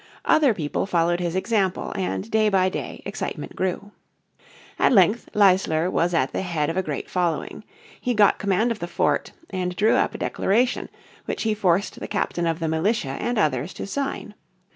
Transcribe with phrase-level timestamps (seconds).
[0.25, 3.91] Other people followed his example, and day by day excitement grew.
[4.79, 7.63] At length Leisler was at the head of a great following.
[7.99, 10.89] He got command of the fort, and drew up a declaration
[11.25, 14.33] which he forced the captain of the militia and others to sign.